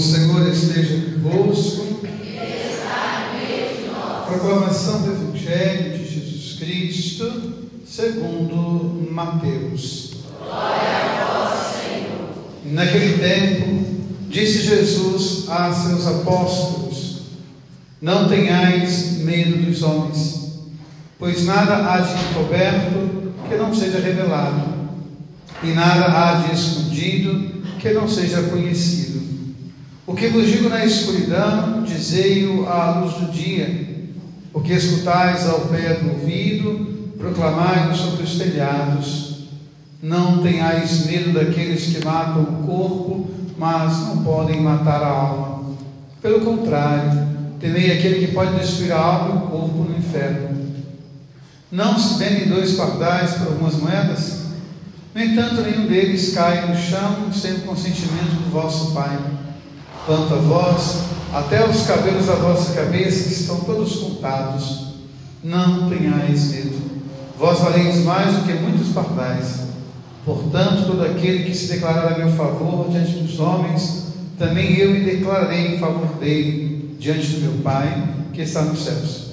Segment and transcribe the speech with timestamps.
[0.00, 2.00] Senhor esteja convosco.
[4.26, 10.12] Proclamação do Evangelho de Jesus Cristo, segundo Mateus.
[10.38, 12.30] Glória a vós, Senhor.
[12.64, 13.84] Naquele tempo,
[14.28, 17.20] disse Jesus a seus apóstolos:
[18.00, 20.62] Não tenhais medo dos homens,
[21.18, 24.62] pois nada há de encoberto que não seja revelado,
[25.62, 29.29] e nada há de escondido que não seja conhecido.
[30.10, 34.08] O que vos digo na escuridão, dizei-o à luz do dia.
[34.52, 39.44] O que escutais ao pé do ouvido, proclamai-o sobre os telhados.
[40.02, 45.76] Não tenhais medo daqueles que matam o corpo, mas não podem matar a alma.
[46.20, 47.28] Pelo contrário,
[47.60, 50.58] temei aquele que pode destruir a alma e o corpo no inferno.
[51.70, 54.40] Não se vendem dois pardais por algumas moedas?
[55.14, 59.29] No entanto, nenhum deles cai no chão sem o consentimento do vosso Pai.
[60.06, 64.94] Quanto a vós, até os cabelos da vossa cabeça estão todos contados.
[65.42, 66.80] Não tenhais medo.
[67.38, 69.60] Vós valeis mais do que muitos pardais.
[70.24, 75.00] Portanto, todo aquele que se declarar a meu favor diante dos homens, também eu me
[75.00, 79.30] declararei em favor dele diante do meu Pai que está nos céus.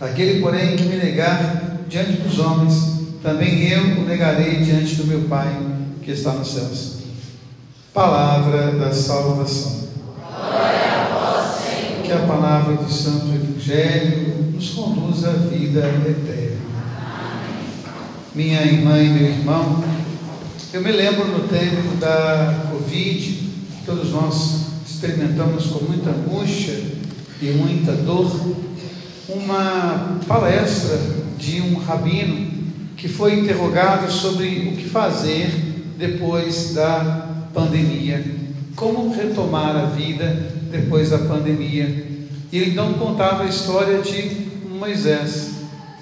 [0.00, 5.22] Aquele, porém, que me negar diante dos homens, também eu o negarei diante do meu
[5.22, 5.56] Pai
[6.02, 7.01] que está nos céus.
[7.92, 9.82] Palavra da salvação.
[10.16, 12.02] Glória a.
[12.02, 16.56] Que a palavra do Santo Evangelho nos conduza à vida eterna.
[18.34, 19.84] Minha irmã e meu irmão,
[20.72, 23.50] eu me lembro no tempo da Covid,
[23.84, 26.80] todos nós experimentamos com muita angústia
[27.42, 28.56] e muita dor,
[29.28, 30.98] uma palestra
[31.36, 32.52] de um rabino
[32.96, 35.50] que foi interrogado sobre o que fazer
[35.98, 38.24] depois da pandemia,
[38.76, 42.06] como retomar a vida depois da pandemia.
[42.50, 45.52] E ele então contava a história de Moisés.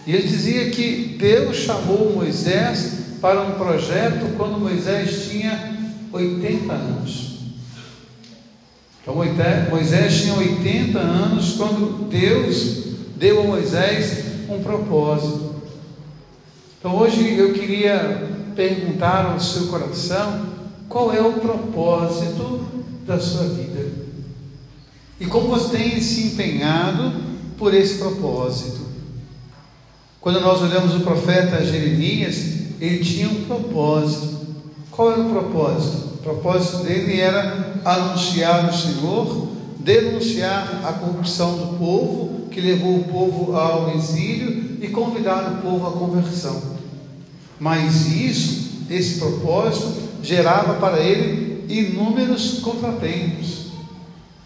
[0.06, 5.76] E ele dizia que Deus chamou Moisés para um projeto quando Moisés tinha
[6.12, 7.30] 80 anos.
[9.02, 9.14] Então
[9.70, 12.84] Moisés tinha 80 anos quando Deus
[13.16, 15.54] deu a Moisés um propósito.
[16.78, 20.59] Então hoje eu queria perguntar ao seu coração
[20.90, 22.66] qual é o propósito
[23.06, 23.88] da sua vida
[25.20, 27.12] e como você tem se empenhado
[27.56, 28.80] por esse propósito.
[30.20, 32.36] Quando nós olhamos o profeta Jeremias,
[32.80, 34.40] ele tinha um propósito.
[34.90, 36.14] Qual era o propósito?
[36.14, 43.04] O propósito dele era anunciar o Senhor, denunciar a corrupção do povo, que levou o
[43.04, 46.60] povo ao exílio, e convidar o povo à conversão.
[47.58, 53.66] Mas isso, esse propósito, gerava para ele inúmeros contratempos,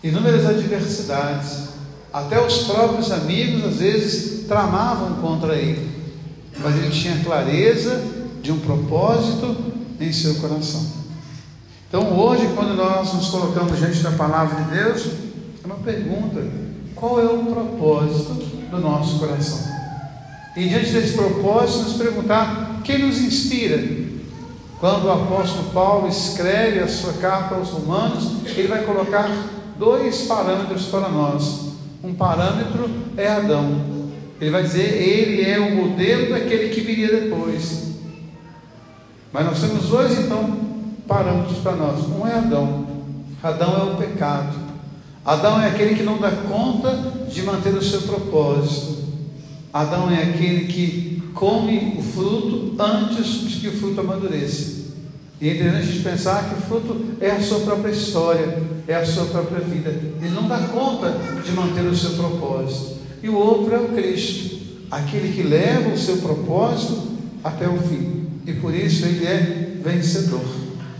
[0.02, 1.64] inúmeras adversidades.
[2.12, 5.90] Até os próprios amigos, às vezes, tramavam contra ele.
[6.60, 8.00] Mas ele tinha clareza
[8.40, 9.56] de um propósito
[9.98, 10.86] em seu coração.
[11.88, 15.06] Então, hoje, quando nós nos colocamos diante da palavra de Deus,
[15.62, 16.44] é uma pergunta:
[16.94, 18.34] qual é o propósito
[18.70, 19.74] do nosso coração?
[20.56, 24.03] E diante desse propósito, nos perguntar: quem nos inspira?
[24.84, 29.30] Quando o apóstolo Paulo escreve a sua carta aos Romanos, ele vai colocar
[29.78, 31.72] dois parâmetros para nós.
[32.02, 33.80] Um parâmetro é Adão.
[34.38, 37.94] Ele vai dizer, ele é o modelo daquele que viria depois.
[39.32, 40.54] Mas nós temos dois, então,
[41.08, 42.00] parâmetros para nós.
[42.00, 42.86] Um é Adão.
[43.42, 44.54] Adão é o pecado.
[45.24, 46.94] Adão é aquele que não dá conta
[47.26, 49.03] de manter o seu propósito.
[49.74, 54.84] Adão é aquele que come o fruto antes de que o fruto amadureça.
[55.40, 59.24] E é interessante pensar que o fruto é a sua própria história, é a sua
[59.24, 59.90] própria vida.
[60.22, 62.98] Ele não dá conta de manter o seu propósito.
[63.20, 64.60] E o outro é o Cristo,
[64.92, 67.08] aquele que leva o seu propósito
[67.42, 68.28] até o fim.
[68.46, 70.44] E por isso ele é vencedor.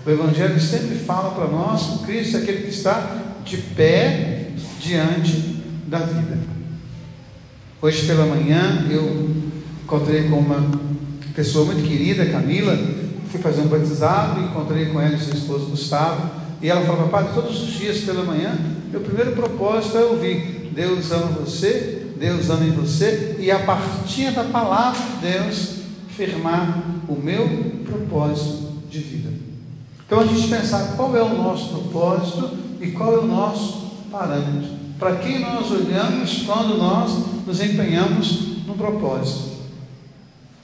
[0.04, 4.48] O Evangelho sempre fala para nós que Cristo é aquele que está de pé
[4.80, 6.53] diante da vida.
[7.84, 9.28] Hoje pela manhã eu
[9.82, 10.70] encontrei com uma
[11.34, 12.74] pessoa muito querida, Camila,
[13.30, 16.30] fui fazer um batizado, encontrei com ela e seu esposo Gustavo,
[16.62, 18.58] e ela falava, padre, todos os dias pela manhã,
[18.90, 24.30] meu primeiro propósito é ouvir, Deus ama você, Deus ama em você, e a partir
[24.30, 25.74] da palavra de Deus,
[26.08, 27.46] firmar o meu
[27.84, 29.28] propósito de vida.
[30.06, 32.50] Então a gente pensar qual é o nosso propósito
[32.80, 34.73] e qual é o nosso parâmetro.
[34.98, 39.54] Para quem nós olhamos quando nós nos empenhamos no propósito.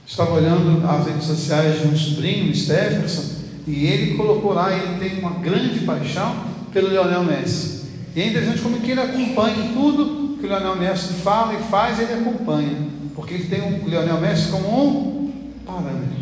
[0.07, 5.19] Estava olhando as redes sociais de um sobrinho, Stephenson, e ele colocou lá, ele tem
[5.19, 6.35] uma grande paixão
[6.73, 7.81] pelo Lionel Messi.
[8.15, 11.99] E é interessante como que ele acompanha tudo que o Leonel Messi fala e faz,
[11.99, 12.89] ele acompanha.
[13.15, 15.31] Porque ele tem o Leonel Messi como um
[15.65, 16.19] parâmetro.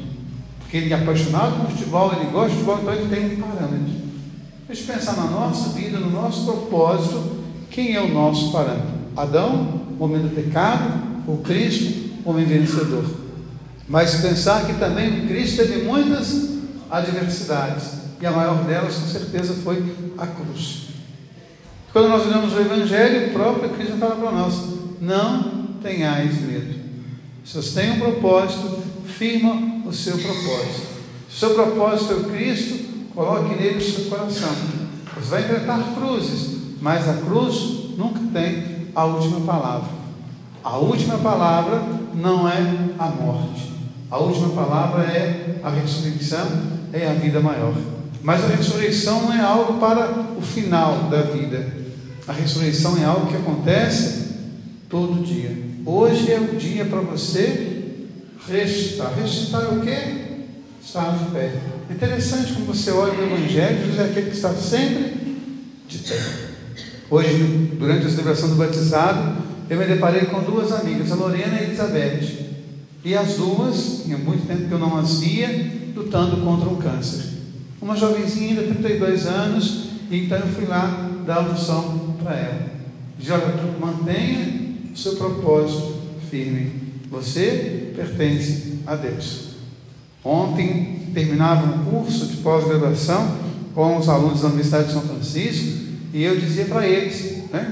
[0.60, 3.94] Porque ele é apaixonado por futebol, ele gosta de futebol, então ele tem um parâmetro.
[4.68, 7.39] Deixa eu pensar na nossa vida, no nosso propósito,
[7.70, 9.00] quem é o nosso parâmetro?
[9.16, 13.06] Adão, homem do pecado, ou Cristo, homem vencedor?
[13.88, 16.58] Mas pensar que também Cristo teve muitas
[16.90, 20.90] adversidades, e a maior delas, com certeza, foi a cruz.
[21.92, 24.54] Quando nós olhamos o Evangelho, o próprio Cristo fala para nós:
[25.02, 26.80] não tenhais medo.
[27.44, 30.88] Se você tem um propósito, firma o seu propósito.
[31.30, 32.86] Se o seu propósito é o Cristo,
[33.16, 34.52] coloque nele o seu coração.
[35.16, 39.90] Você vai enfrentar cruzes, mas a cruz nunca tem a última palavra.
[40.64, 41.82] A última palavra
[42.14, 42.60] não é
[42.98, 43.72] a morte.
[44.10, 46.48] A última palavra é a ressurreição,
[46.92, 47.74] é a vida maior.
[48.22, 51.66] Mas a ressurreição não é algo para o final da vida.
[52.28, 54.30] A ressurreição é algo que acontece
[54.90, 55.70] todo dia.
[55.86, 58.08] Hoje é o dia para você
[58.48, 59.14] ressuscitar.
[59.14, 60.00] Ressuscitar é o quê?
[60.84, 61.54] Estar de pé.
[61.90, 65.46] É interessante como você olha o Evangelho, Jesus é aquele que está sempre
[65.88, 66.50] de pé.
[67.12, 71.60] Hoje, durante a celebração do batizado, eu me deparei com duas amigas, a Lorena e
[71.60, 72.50] a Elizabeth.
[73.04, 77.40] E as duas, tinha muito tempo que eu não as via, lutando contra um câncer.
[77.82, 82.70] Uma jovenzinha de 32 anos, e então eu fui lá dar unção para ela.
[83.28, 85.96] Olha, mantenha o seu propósito
[86.30, 86.74] firme.
[87.10, 89.56] Você pertence a Deus.
[90.24, 93.36] Ontem terminava um curso de pós-graduação
[93.74, 97.72] com os alunos da Universidade de São Francisco e eu dizia para eles né,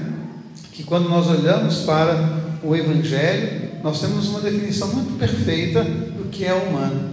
[0.72, 6.44] que quando nós olhamos para o Evangelho, nós temos uma definição muito perfeita do que
[6.44, 7.10] é humano,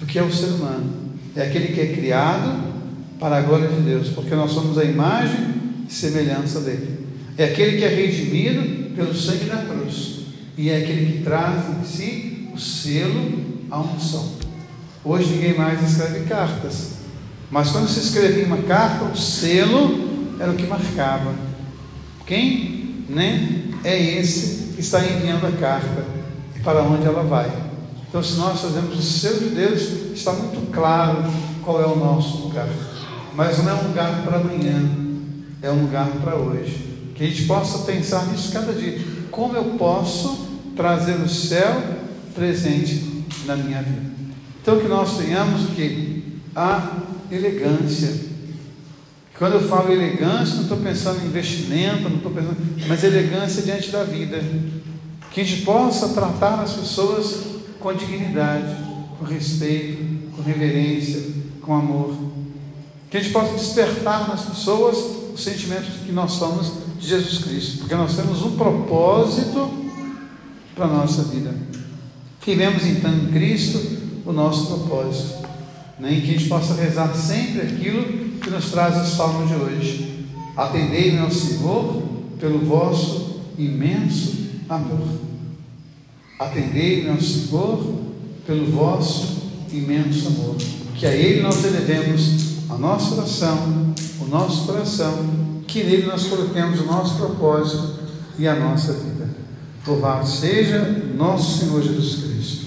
[0.00, 0.90] do que é o ser humano.
[1.36, 2.68] É aquele que é criado
[3.18, 5.54] para a glória de Deus, porque nós somos a imagem
[5.88, 7.06] e semelhança dele.
[7.36, 10.20] É aquele que é redimido pelo sangue da cruz,
[10.56, 13.38] e é aquele que traz em si o selo,
[13.70, 14.32] a unção.
[15.04, 16.92] Hoje ninguém mais escreve cartas,
[17.50, 20.07] mas quando se escrevia uma carta, o selo
[20.38, 21.34] era o que marcava.
[22.26, 26.04] Quem né, é esse que está enviando a carta
[26.54, 27.50] e para onde ela vai?
[28.08, 29.82] Então, se nós fazemos o selo de Deus,
[30.14, 31.24] está muito claro
[31.62, 32.68] qual é o nosso lugar.
[33.34, 34.82] Mas não é um lugar para amanhã,
[35.60, 37.12] é um lugar para hoje.
[37.14, 38.98] Que a gente possa pensar nisso cada dia.
[39.30, 41.82] Como eu posso trazer o céu
[42.34, 44.08] presente na minha vida?
[44.62, 46.40] Então, que nós tenhamos o que?
[46.54, 46.96] A
[47.30, 48.27] elegância
[49.38, 52.56] quando eu falo elegância, não estou pensando em investimento, não estou pensando,
[52.88, 54.42] mas elegância diante da vida.
[55.30, 57.44] Que a gente possa tratar as pessoas
[57.78, 58.74] com dignidade,
[59.16, 61.22] com respeito, com reverência,
[61.62, 62.16] com amor.
[63.08, 64.96] Que a gente possa despertar nas pessoas
[65.32, 69.70] o sentimento de que nós somos de Jesus Cristo, porque nós temos um propósito
[70.74, 71.54] para a nossa vida.
[72.44, 73.78] Vivemos então em Cristo
[74.26, 75.46] o nosso propósito.
[76.00, 80.24] Nem que a gente possa rezar sempre aquilo que nos traz o salmo de hoje.
[80.56, 82.02] Atendei-me ao Senhor
[82.40, 85.06] pelo vosso imenso amor.
[86.40, 88.00] Atendei-me ao Senhor
[88.46, 90.56] pelo vosso imenso amor.
[90.96, 96.80] Que a Ele nós elevemos a nossa oração, o nosso coração, que nele nós coloquemos
[96.80, 97.98] o nosso propósito
[98.38, 99.28] e a nossa vida.
[99.86, 102.57] Louvado seja nosso Senhor Jesus Cristo.